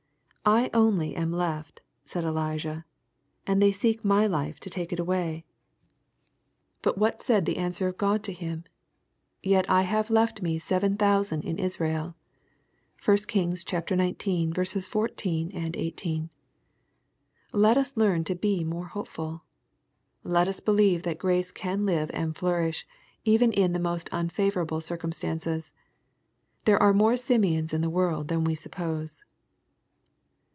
[0.41, 2.83] •* I only am left," said Elijah,"
[3.47, 5.45] and they seek my life to take it away."
[6.81, 8.41] But what said the answer of God LUKE, CHAP.
[8.41, 8.41] n.
[8.41, 8.63] 67 to him,"
[9.51, 12.15] Yet liave I left me seven thousand in Israel."
[13.05, 13.91] (1 Kings xix.
[14.87, 16.29] 14, 18.)
[17.53, 19.43] Let us learn to he more hopeful.
[20.23, 22.87] Let us helieve that grace can live and flourish,
[23.23, 25.71] even in the most unfavorable circumstances.
[26.65, 29.23] There are more Simeons in the world than we suppose.